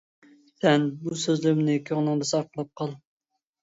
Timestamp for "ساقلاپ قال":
2.35-3.01